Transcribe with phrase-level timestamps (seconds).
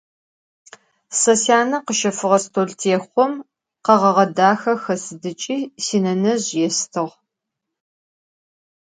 [1.19, 3.33] Se syane khışefığe stoltêxhom
[3.85, 7.07] kheğeğe daxe xesıdıç'i, sinenezj yêstığ.